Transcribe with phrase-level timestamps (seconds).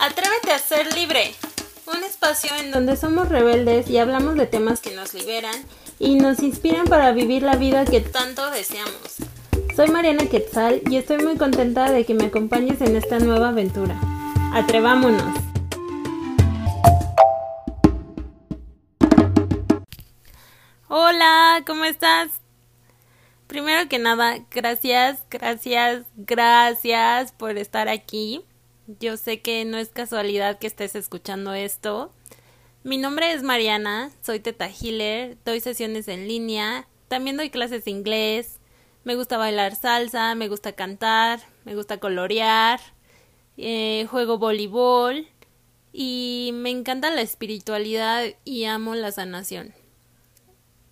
[0.00, 1.34] Atrévete a ser libre.
[1.92, 5.56] Un espacio en donde somos rebeldes y hablamos de temas que nos liberan
[5.98, 9.16] y nos inspiran para vivir la vida que tanto deseamos.
[9.74, 14.00] Soy Mariana Quetzal y estoy muy contenta de que me acompañes en esta nueva aventura.
[14.52, 15.36] Atrevámonos.
[20.86, 22.28] Hola, ¿cómo estás?
[23.48, 28.44] Primero que nada, gracias, gracias, gracias por estar aquí.
[28.98, 32.10] Yo sé que no es casualidad que estés escuchando esto.
[32.84, 37.90] Mi nombre es Mariana, soy Teta Healer, doy sesiones en línea, también doy clases de
[37.90, 38.60] inglés,
[39.04, 42.80] me gusta bailar salsa, me gusta cantar, me gusta colorear,
[43.58, 45.28] eh, juego voleibol
[45.92, 49.74] y me encanta la espiritualidad y amo la sanación.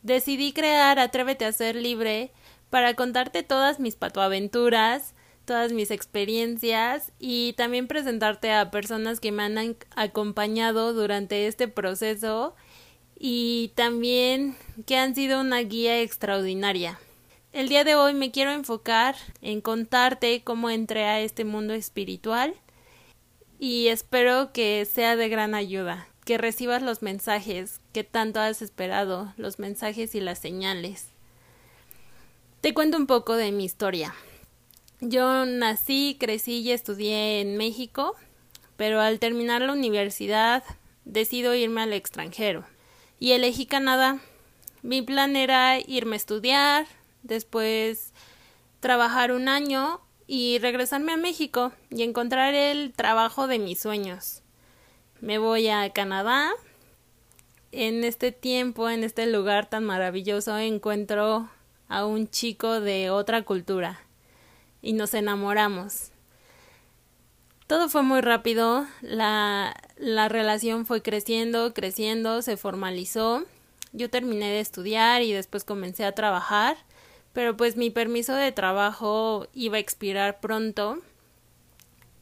[0.03, 2.31] Decidí crear Atrévete a ser libre
[2.69, 5.15] para contarte todas mis patoaventuras,
[5.47, 12.55] todas mis experiencias y también presentarte a personas que me han acompañado durante este proceso
[13.19, 16.99] y también que han sido una guía extraordinaria.
[17.53, 22.55] El día de hoy me quiero enfocar en contarte cómo entré a este mundo espiritual
[23.59, 29.33] y espero que sea de gran ayuda, que recibas los mensajes que tanto has esperado,
[29.39, 31.09] los mensajes y las señales.
[32.61, 34.15] Te cuento un poco de mi historia.
[35.01, 38.17] Yo nací, crecí y estudié en México,
[38.79, 40.65] pero al terminar la universidad
[41.05, 42.65] decido irme al extranjero
[43.21, 44.21] y elegí Canadá.
[44.81, 46.87] Mi plan era irme a estudiar,
[47.23, 48.15] después
[48.81, 54.41] trabajar un año y regresarme a México y encontrar el trabajo de mis sueños.
[55.21, 56.53] Me voy a Canadá.
[57.71, 61.51] En este tiempo, en este lugar tan maravilloso, encuentro
[61.87, 64.06] a un chico de otra cultura
[64.87, 66.13] y nos enamoramos.
[67.67, 73.45] Todo fue muy rápido, la, la relación fue creciendo, creciendo, se formalizó.
[73.93, 76.77] Yo terminé de estudiar y después comencé a trabajar,
[77.33, 80.99] pero pues mi permiso de trabajo iba a expirar pronto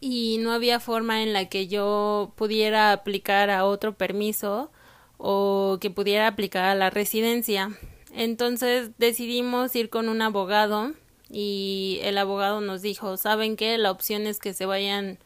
[0.01, 4.71] y no había forma en la que yo pudiera aplicar a otro permiso
[5.19, 7.77] o que pudiera aplicar a la residencia.
[8.11, 10.95] Entonces decidimos ir con un abogado
[11.37, 13.77] y el abogado nos dijo, ¿saben qué?
[13.77, 15.19] La opción es que se vayan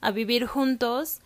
[0.00, 1.20] a vivir juntos.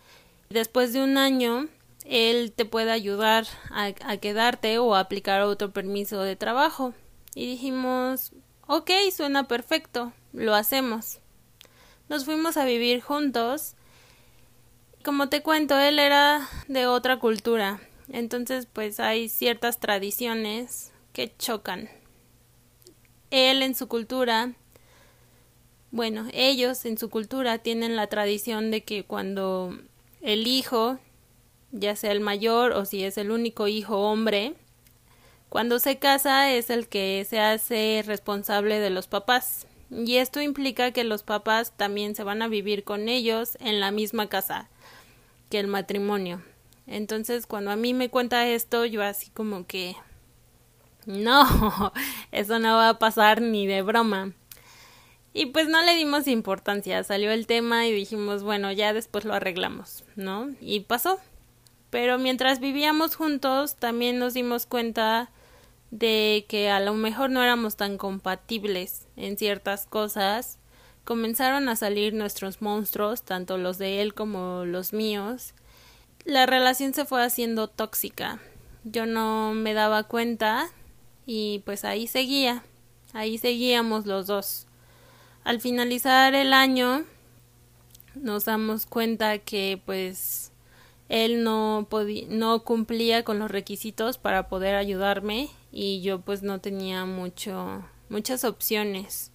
[0.51, 1.69] Después de un año,
[2.05, 6.93] él te puede ayudar a, quedarte o a aplicar otro permiso de trabajo.
[7.33, 8.31] Y dijimos,
[8.67, 11.17] ok, suena perfecto, lo hacemos.
[12.07, 13.73] Nos fuimos a vivir juntos.
[15.03, 17.81] Como te cuento, él era de otra cultura.
[18.09, 21.89] Entonces, pues hay ciertas tradiciones que chocan.
[23.31, 24.53] Él en su cultura,
[25.91, 29.77] bueno, ellos en su cultura tienen la tradición de que cuando
[30.21, 30.99] el hijo,
[31.71, 34.55] ya sea el mayor o si es el único hijo hombre,
[35.49, 39.65] cuando se casa es el que se hace responsable de los papás.
[39.89, 43.91] Y esto implica que los papás también se van a vivir con ellos en la
[43.91, 44.69] misma casa
[45.49, 46.41] que el matrimonio.
[46.87, 49.95] Entonces, cuando a mí me cuenta esto, yo así como que
[51.07, 51.93] no,
[52.31, 54.33] eso no va a pasar ni de broma.
[55.33, 59.33] Y pues no le dimos importancia, salió el tema y dijimos, bueno, ya después lo
[59.33, 60.49] arreglamos, ¿no?
[60.61, 61.19] Y pasó.
[61.89, 65.29] Pero mientras vivíamos juntos, también nos dimos cuenta
[65.91, 70.59] de que a lo mejor no éramos tan compatibles en ciertas cosas.
[71.05, 75.53] Comenzaron a salir nuestros monstruos, tanto los de él como los míos.
[76.25, 78.39] La relación se fue haciendo tóxica.
[78.83, 80.69] Yo no me daba cuenta
[81.27, 82.63] y pues ahí seguía,
[83.13, 84.65] ahí seguíamos los dos.
[85.43, 87.03] Al finalizar el año
[88.15, 90.51] nos damos cuenta que pues
[91.09, 91.87] él no
[92.29, 98.45] no cumplía con los requisitos para poder ayudarme y yo pues no tenía mucho muchas
[98.45, 99.31] opciones.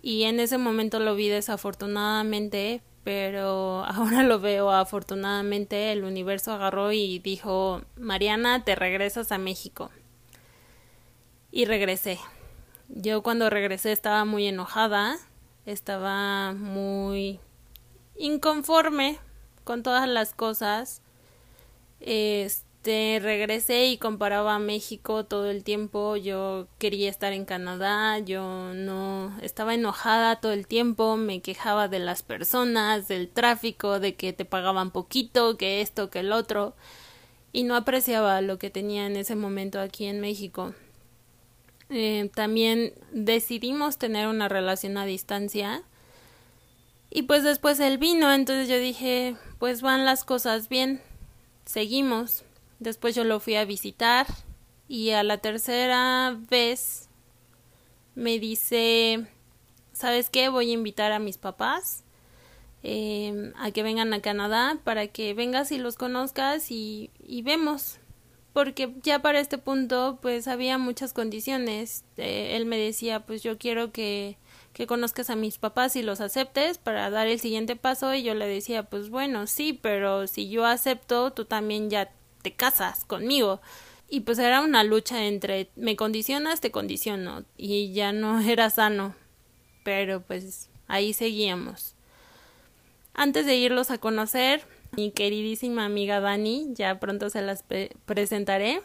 [0.00, 6.90] Y en ese momento lo vi desafortunadamente, pero ahora lo veo afortunadamente, el universo agarró
[6.90, 9.90] y dijo, Mariana, te regresas a México
[11.52, 12.18] y regresé.
[12.88, 15.18] Yo cuando regresé estaba muy enojada,
[15.66, 17.38] estaba muy
[18.16, 19.18] inconforme
[19.64, 21.02] con todas las cosas.
[22.00, 26.16] Este, regresé y comparaba a México todo el tiempo.
[26.16, 31.98] Yo quería estar en Canadá, yo no estaba enojada todo el tiempo, me quejaba de
[31.98, 36.74] las personas, del tráfico, de que te pagaban poquito, que esto, que el otro,
[37.52, 40.74] y no apreciaba lo que tenía en ese momento aquí en México.
[41.94, 45.82] Eh, también decidimos tener una relación a distancia
[47.10, 51.02] Y pues después él vino, entonces yo dije, pues van las cosas bien,
[51.66, 52.44] seguimos.
[52.78, 54.26] Después yo lo fui a visitar
[54.88, 57.10] y a la tercera vez
[58.14, 59.26] me dice,
[59.92, 60.48] ¿sabes qué?
[60.48, 62.04] Voy a invitar a mis papás
[62.82, 67.98] eh, a que vengan a Canadá para que vengas y los conozcas y, y vemos
[68.52, 72.04] porque ya para este punto pues había muchas condiciones.
[72.16, 74.36] Eh, él me decía pues yo quiero que,
[74.72, 78.12] que conozcas a mis papás y los aceptes para dar el siguiente paso.
[78.14, 82.10] Y yo le decía pues bueno sí pero si yo acepto tú también ya
[82.42, 83.60] te casas conmigo.
[84.08, 87.44] Y pues era una lucha entre me condicionas te condiciono.
[87.56, 89.14] Y ya no era sano.
[89.84, 91.94] Pero pues ahí seguíamos.
[93.14, 94.62] Antes de irlos a conocer
[94.94, 97.64] mi queridísima amiga Dani, ya pronto se las
[98.04, 98.82] presentaré,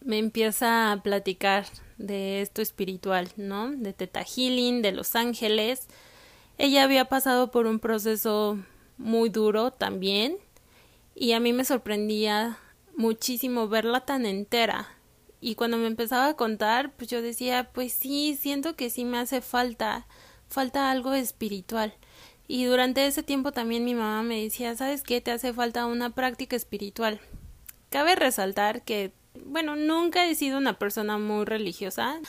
[0.00, 1.66] me empieza a platicar
[1.98, 3.70] de esto espiritual, ¿no?
[3.70, 5.88] De Teta Healing, de Los Ángeles.
[6.56, 8.58] Ella había pasado por un proceso
[8.96, 10.38] muy duro también
[11.14, 12.58] y a mí me sorprendía
[12.96, 14.88] muchísimo verla tan entera.
[15.40, 19.18] Y cuando me empezaba a contar, pues yo decía, pues sí, siento que sí me
[19.18, 20.06] hace falta,
[20.48, 21.94] falta algo espiritual.
[22.46, 25.20] Y durante ese tiempo también mi mamá me decía, ¿sabes qué?
[25.20, 27.20] Te hace falta una práctica espiritual.
[27.88, 29.12] Cabe resaltar que,
[29.46, 32.20] bueno, nunca he sido una persona muy religiosa.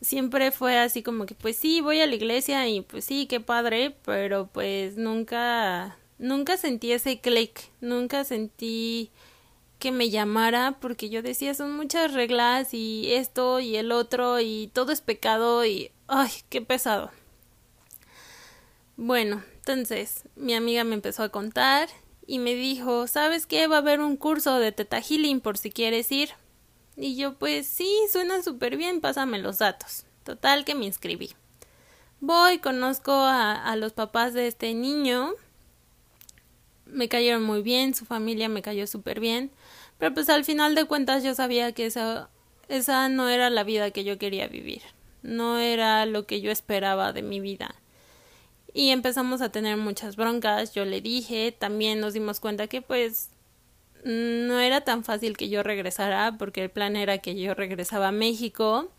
[0.00, 3.40] Siempre fue así como que, pues sí, voy a la iglesia y pues sí, qué
[3.40, 9.10] padre, pero pues nunca, nunca sentí ese click, nunca sentí
[9.78, 14.70] que me llamara porque yo decía, son muchas reglas y esto y el otro y
[14.72, 17.10] todo es pecado y, ay, qué pesado.
[18.96, 21.88] Bueno, entonces mi amiga me empezó a contar
[22.28, 23.66] y me dijo, ¿sabes qué?
[23.66, 26.30] Va a haber un curso de Teta Healing por si quieres ir.
[26.96, 30.04] Y yo, pues sí, suena súper bien, pásame los datos.
[30.22, 31.32] Total que me inscribí.
[32.20, 35.32] Voy, conozco a, a, los papás de este niño.
[36.86, 39.50] Me cayeron muy bien, su familia me cayó súper bien.
[39.98, 42.30] Pero pues al final de cuentas yo sabía que esa,
[42.68, 44.82] esa no era la vida que yo quería vivir.
[45.22, 47.74] No era lo que yo esperaba de mi vida
[48.74, 50.74] y empezamos a tener muchas broncas.
[50.74, 53.30] Yo le dije, también nos dimos cuenta que pues
[54.04, 58.12] no era tan fácil que yo regresara porque el plan era que yo regresaba a
[58.12, 58.90] México,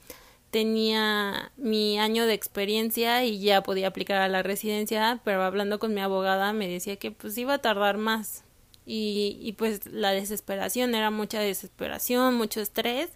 [0.49, 5.93] tenía mi año de experiencia y ya podía aplicar a la residencia, pero hablando con
[5.93, 8.43] mi abogada me decía que pues iba a tardar más.
[8.87, 13.09] Y, y pues la desesperación era mucha desesperación, mucho estrés.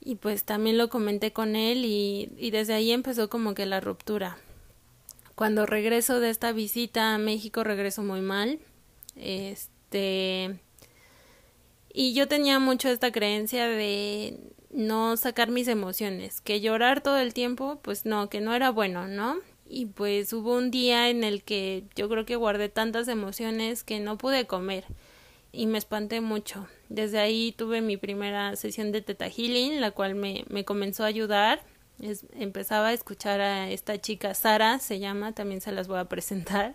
[0.00, 3.80] Y pues también lo comenté con él y, y desde ahí empezó como que la
[3.80, 4.38] ruptura
[5.40, 8.58] cuando regreso de esta visita a México regreso muy mal.
[9.16, 10.60] Este
[11.94, 14.38] y yo tenía mucho esta creencia de
[14.68, 19.08] no sacar mis emociones, que llorar todo el tiempo, pues no, que no era bueno,
[19.08, 19.38] ¿no?
[19.66, 23.98] Y pues hubo un día en el que yo creo que guardé tantas emociones que
[23.98, 24.84] no pude comer
[25.52, 26.68] y me espanté mucho.
[26.90, 31.06] Desde ahí tuve mi primera sesión de Teta Healing, la cual me, me comenzó a
[31.06, 31.62] ayudar
[32.34, 36.74] empezaba a escuchar a esta chica, Sara se llama, también se las voy a presentar.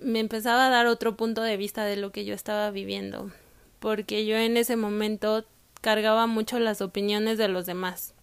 [0.00, 3.30] Me empezaba a dar otro punto de vista de lo que yo estaba viviendo,
[3.78, 5.44] porque yo en ese momento
[5.80, 8.14] cargaba mucho las opiniones de los demás.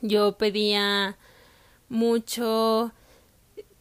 [0.00, 1.16] Yo pedía
[1.88, 2.92] mucho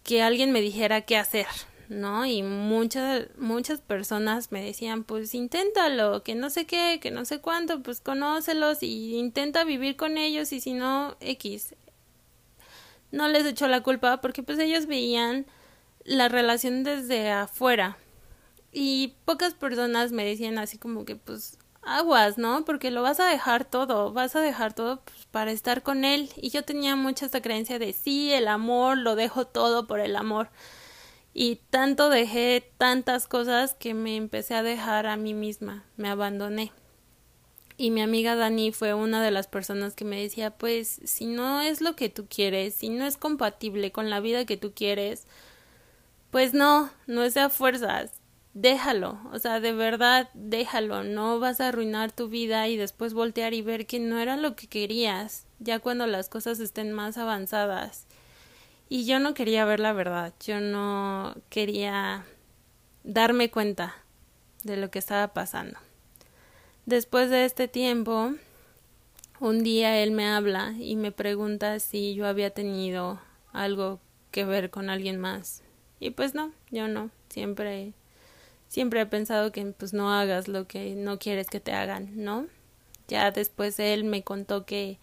[0.03, 1.47] que alguien me dijera qué hacer,
[1.89, 2.25] ¿no?
[2.25, 7.39] Y muchas, muchas personas me decían, pues inténtalo, que no sé qué, que no sé
[7.39, 11.75] cuánto, pues conócelos y intenta vivir con ellos y si no, X.
[13.11, 15.45] No les echo la culpa porque pues ellos veían
[16.03, 17.97] la relación desde afuera
[18.71, 22.65] y pocas personas me decían así como que pues aguas, ¿no?
[22.65, 26.29] Porque lo vas a dejar todo, vas a dejar todo pues, para estar con él.
[26.35, 30.15] Y yo tenía mucha esta creencia de sí, el amor, lo dejo todo por el
[30.17, 30.49] amor
[31.39, 36.71] y tanto dejé tantas cosas que me empecé a dejar a mí misma, me abandoné.
[37.77, 41.61] Y mi amiga Dani fue una de las personas que me decía, pues si no
[41.61, 45.27] es lo que tú quieres, si no es compatible con la vida que tú quieres,
[46.31, 48.13] pues no, no es a fuerzas,
[48.55, 53.53] déjalo, o sea, de verdad, déjalo, no vas a arruinar tu vida y después voltear
[53.53, 58.06] y ver que no era lo que querías, ya cuando las cosas estén más avanzadas.
[58.89, 62.25] Y yo no quería ver la verdad, yo no quería
[63.03, 63.95] darme cuenta
[64.63, 65.77] de lo que estaba pasando.
[66.85, 68.33] Después de este tiempo,
[69.39, 73.19] un día él me habla y me pregunta si yo había tenido
[73.51, 73.99] algo
[74.31, 75.63] que ver con alguien más.
[75.99, 77.93] Y pues no, yo no, siempre
[78.67, 82.47] siempre he pensado que pues no hagas lo que no quieres que te hagan, ¿no?
[83.07, 84.97] Ya después él me contó que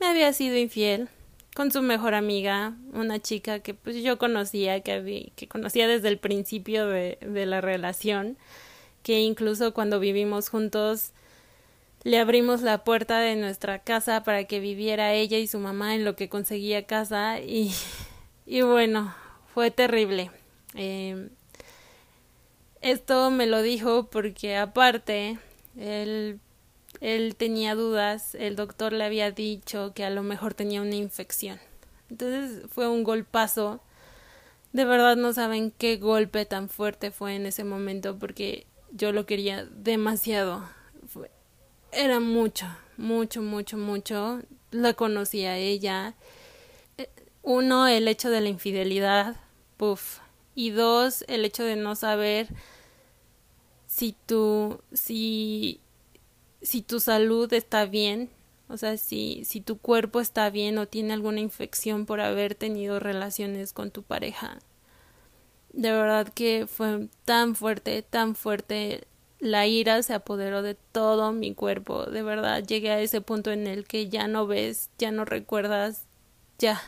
[0.00, 1.08] me había sido infiel
[1.56, 6.86] con su mejor amiga, una chica que pues yo conocía, que, conocía desde el principio
[6.86, 8.36] de, de la relación,
[9.02, 11.12] que incluso cuando vivimos juntos
[12.04, 16.04] le abrimos la puerta de nuestra casa para que viviera ella y su mamá en
[16.04, 17.72] lo que conseguía casa y,
[18.46, 19.14] y bueno,
[19.54, 20.30] fue terrible.
[20.74, 21.30] Eh,
[22.82, 25.38] esto me lo dijo porque aparte
[25.78, 26.38] él
[27.06, 31.60] él tenía dudas, el doctor le había dicho que a lo mejor tenía una infección.
[32.10, 33.80] Entonces fue un golpazo.
[34.72, 39.24] De verdad no saben qué golpe tan fuerte fue en ese momento porque yo lo
[39.24, 40.68] quería demasiado.
[41.92, 44.42] era mucho, mucho, mucho, mucho.
[44.72, 46.14] La conocía a ella.
[46.98, 47.08] Eh,
[47.44, 49.36] uno, el hecho de la infidelidad,
[49.76, 50.18] puff.
[50.56, 52.48] Y dos, el hecho de no saber
[53.86, 55.80] si tú, si
[56.66, 58.28] si tu salud está bien,
[58.68, 62.98] o sea, si, si tu cuerpo está bien o tiene alguna infección por haber tenido
[62.98, 64.58] relaciones con tu pareja.
[65.72, 69.06] De verdad que fue tan fuerte, tan fuerte.
[69.38, 72.06] La ira se apoderó de todo mi cuerpo.
[72.06, 76.04] De verdad llegué a ese punto en el que ya no ves, ya no recuerdas,
[76.58, 76.82] ya.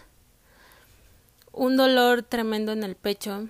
[1.52, 3.48] Un dolor tremendo en el pecho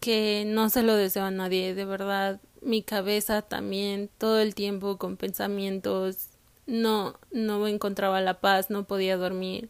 [0.00, 4.98] que no se lo deseo a nadie, de verdad mi cabeza también todo el tiempo
[4.98, 6.28] con pensamientos
[6.66, 9.68] no no encontraba la paz no podía dormir.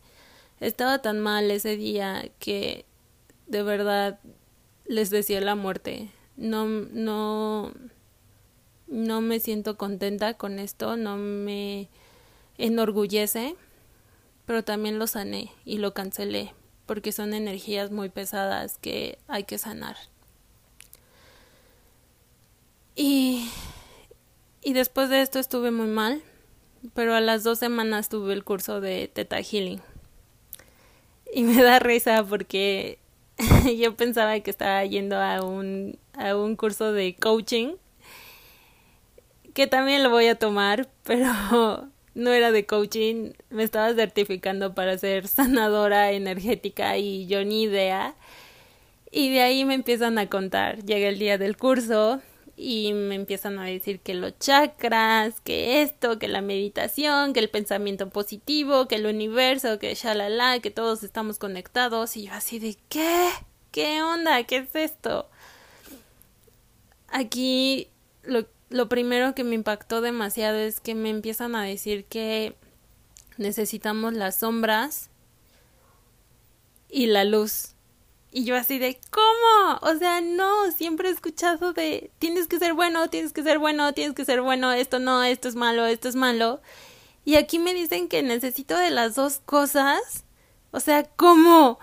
[0.61, 2.85] Estaba tan mal ese día que
[3.47, 4.19] de verdad
[4.87, 6.11] les decía la muerte.
[6.37, 7.73] No no
[8.89, 11.89] no me siento contenta con esto no me
[12.57, 13.55] enorgullece
[14.47, 16.55] pero también lo sané y lo cancelé
[16.87, 19.97] porque son energías muy pesadas que hay que sanar
[22.99, 23.49] y,
[24.61, 26.21] y después de esto estuve muy mal,
[26.95, 29.81] pero a las dos semanas tuve el curso de Teta Healing.
[31.33, 32.99] Y me da risa porque
[33.79, 37.75] yo pensaba que estaba yendo a un, a un curso de coaching,
[39.55, 44.99] que también lo voy a tomar, pero no era de coaching, me estaba certificando para
[44.99, 48.17] ser sanadora energética y yo ni idea.
[49.13, 50.85] Y de ahí me empiezan a contar.
[50.85, 52.21] Llega el día del curso
[52.61, 57.49] y me empiezan a decir que los chakras, que esto, que la meditación, que el
[57.49, 62.77] pensamiento positivo, que el universo, que shalala, que todos estamos conectados y yo así de
[62.89, 63.31] ¿qué?
[63.71, 64.43] ¿Qué onda?
[64.43, 65.29] ¿Qué es esto?
[67.07, 67.91] Aquí
[68.25, 72.57] lo, lo primero que me impactó demasiado es que me empiezan a decir que
[73.37, 75.11] necesitamos las sombras
[76.91, 77.77] y la luz
[78.31, 79.79] y yo así de, ¿cómo?
[79.81, 83.93] O sea, no, siempre he escuchado de, tienes que ser bueno, tienes que ser bueno,
[83.95, 86.61] tienes que ser bueno, esto no, esto es malo, esto es malo.
[87.25, 90.25] Y aquí me dicen que necesito de las dos cosas.
[90.71, 91.79] O sea, ¿cómo?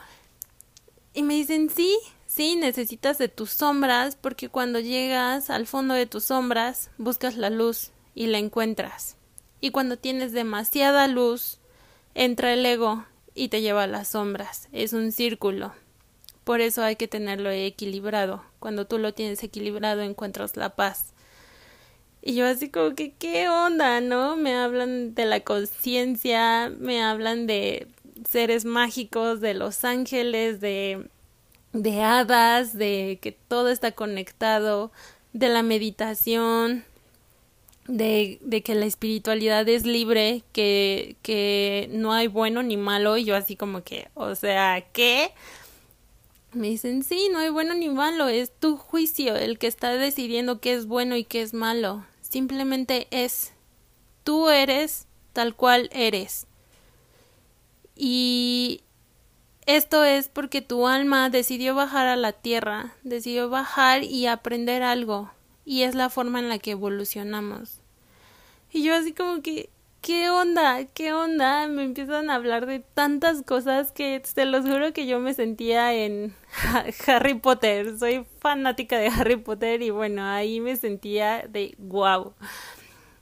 [1.14, 1.98] Y me dicen, sí,
[2.28, 7.50] sí, necesitas de tus sombras, porque cuando llegas al fondo de tus sombras, buscas la
[7.50, 9.18] luz y la encuentras.
[9.62, 11.60] Y cuando tienes demasiada luz,
[12.14, 14.70] entra el ego y te lleva a las sombras.
[14.72, 15.74] Es un círculo.
[16.46, 18.44] Por eso hay que tenerlo equilibrado.
[18.60, 21.08] Cuando tú lo tienes equilibrado encuentras la paz.
[22.22, 24.00] Y yo así como que, ¿qué onda?
[24.00, 24.38] ¿No?
[24.38, 27.88] Me hablan de la conciencia, me hablan de
[28.30, 31.08] seres mágicos, de los ángeles, de,
[31.74, 34.92] de hadas, de que todo está conectado,
[35.34, 36.86] de la meditación,
[37.88, 43.25] de, de que la espiritualidad es libre, que, que no hay bueno ni malo, y
[43.25, 45.32] yo así como que, o sea, ¿qué?
[46.55, 50.62] Me dicen, sí, no hay bueno ni malo, es tu juicio el que está decidiendo
[50.62, 52.05] qué es bueno y qué es malo.
[52.21, 53.51] Simplemente es.
[54.24, 56.47] Tú eres tal cual eres.
[57.93, 58.83] Y
[59.65, 65.31] esto es porque tu alma decidió bajar a la tierra, decidió bajar y aprender algo.
[65.65, 67.81] Y es la forma en la que evolucionamos.
[68.71, 69.69] Y yo así como que,
[70.05, 70.85] ¿qué onda?
[70.85, 71.67] ¿Qué onda?
[71.67, 75.95] Me empiezan a hablar de tantas cosas que te lo juro que yo me sentía
[75.95, 76.35] en
[77.07, 77.97] Harry Potter.
[77.97, 82.33] Soy fanática de Harry Potter y bueno, ahí me sentía de wow.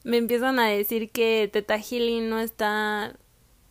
[0.03, 3.15] Me empiezan a decir que Teta Healing no está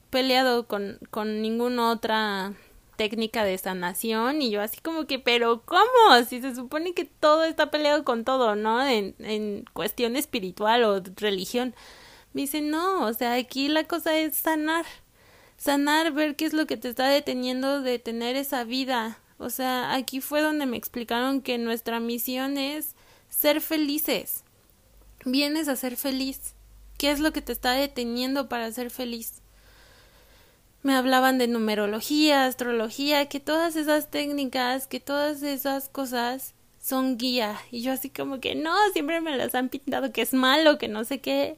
[0.09, 2.55] peleado con, con ninguna otra
[2.97, 6.25] técnica de sanación y yo así como que, pero ¿cómo?
[6.27, 8.83] Si se supone que todo está peleado con todo, ¿no?
[8.83, 11.75] En, en cuestión espiritual o religión.
[12.33, 14.87] Me dice, no, o sea, aquí la cosa es sanar.
[15.57, 19.19] Sanar, ver qué es lo que te está deteniendo de tener esa vida.
[19.39, 22.95] O sea, aquí fue donde me explicaron que nuestra misión es
[23.29, 24.45] ser felices.
[25.25, 26.55] Vienes a ser feliz.
[26.99, 29.43] ¿Qué es lo que te está deteniendo para ser feliz?
[30.83, 37.61] me hablaban de numerología, astrología, que todas esas técnicas, que todas esas cosas son guía.
[37.71, 40.89] Y yo así como que no, siempre me las han pintado que es malo, que
[40.89, 41.57] no sé qué.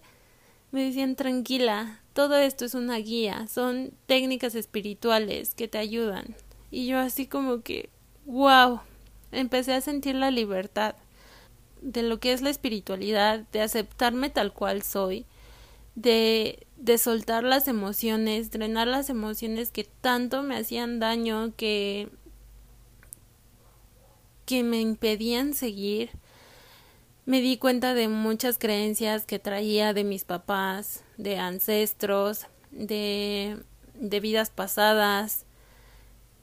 [0.74, 6.34] Me decían tranquila, todo esto es una guía, son técnicas espirituales que te ayudan.
[6.72, 7.90] Y yo así como que,
[8.26, 8.80] wow,
[9.30, 10.96] empecé a sentir la libertad
[11.80, 15.26] de lo que es la espiritualidad, de aceptarme tal cual soy,
[15.94, 22.08] de, de soltar las emociones, drenar las emociones que tanto me hacían daño, que,
[24.44, 26.10] que me impedían seguir.
[27.26, 33.58] Me di cuenta de muchas creencias que traía de mis papás, de ancestros, de,
[33.94, 35.46] de vidas pasadas.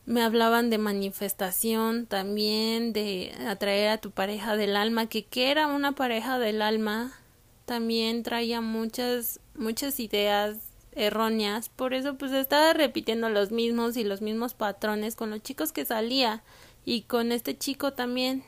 [0.07, 5.67] Me hablaban de manifestación también, de atraer a tu pareja del alma, que qué era
[5.67, 7.13] una pareja del alma,
[7.65, 10.57] también traía muchas, muchas ideas
[10.93, 15.71] erróneas, por eso pues estaba repitiendo los mismos y los mismos patrones con los chicos
[15.71, 16.43] que salía
[16.85, 18.43] y con este chico también.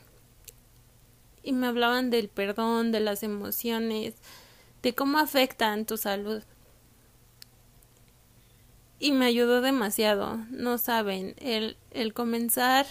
[1.44, 4.14] Y me hablaban del perdón, de las emociones,
[4.82, 6.42] de cómo afectan tu salud.
[8.98, 12.86] Y me ayudó demasiado, no saben, el, el comenzar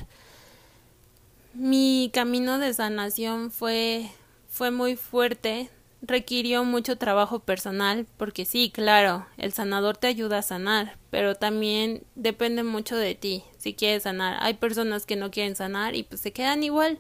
[1.54, 4.10] mi camino de sanación fue,
[4.50, 5.70] fue muy fuerte,
[6.02, 12.04] requirió mucho trabajo personal, porque sí, claro, el sanador te ayuda a sanar, pero también
[12.16, 14.38] depende mucho de ti si quieres sanar.
[14.42, 17.00] Hay personas que no quieren sanar y pues se quedan igual.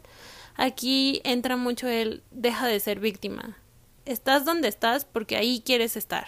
[0.55, 3.57] Aquí entra mucho el deja de ser víctima.
[4.05, 6.27] Estás donde estás porque ahí quieres estar.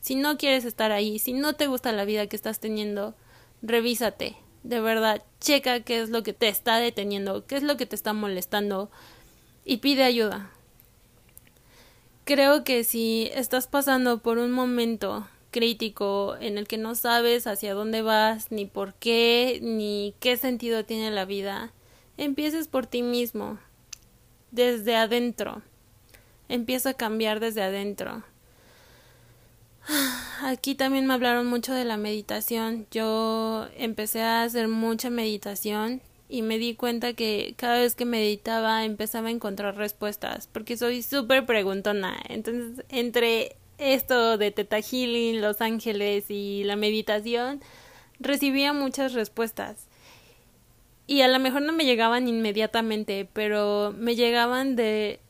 [0.00, 3.14] Si no quieres estar ahí, si no te gusta la vida que estás teniendo,
[3.62, 4.36] revísate.
[4.62, 7.96] De verdad, checa qué es lo que te está deteniendo, qué es lo que te
[7.96, 8.90] está molestando
[9.64, 10.50] y pide ayuda
[12.26, 17.72] creo que si estás pasando por un momento crítico en el que no sabes hacia
[17.72, 21.72] dónde vas, ni por qué, ni qué sentido tiene la vida,
[22.18, 23.58] empieces por ti mismo,
[24.56, 25.62] desde adentro.
[26.48, 28.24] Empieza a cambiar desde adentro.
[30.42, 32.86] Aquí también me hablaron mucho de la meditación.
[32.90, 38.84] Yo empecé a hacer mucha meditación y me di cuenta que cada vez que meditaba
[38.84, 45.60] empezaba a encontrar respuestas porque soy súper preguntona entonces entre esto de Teta Healing, Los
[45.60, 47.60] Ángeles y la meditación
[48.18, 49.85] recibía muchas respuestas
[51.06, 55.20] y a lo mejor no me llegaban inmediatamente pero me llegaban de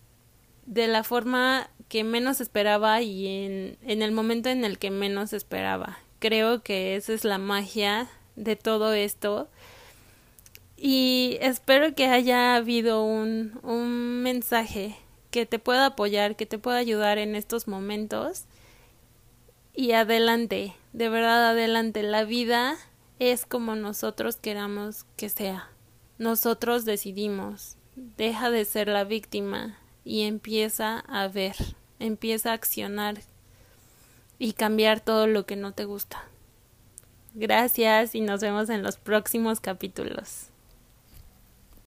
[0.66, 5.32] de la forma que menos esperaba y en, en el momento en el que menos
[5.32, 5.98] esperaba.
[6.18, 9.48] Creo que esa es la magia de todo esto.
[10.76, 14.96] Y espero que haya habido un, un mensaje
[15.30, 18.44] que te pueda apoyar, que te pueda ayudar en estos momentos.
[19.72, 22.76] Y adelante, de verdad adelante, la vida
[23.18, 25.70] es como nosotros queramos que sea.
[26.18, 27.76] Nosotros decidimos.
[27.94, 31.56] Deja de ser la víctima y empieza a ver,
[31.98, 33.22] empieza a accionar
[34.38, 36.24] y cambiar todo lo que no te gusta.
[37.34, 40.50] Gracias y nos vemos en los próximos capítulos.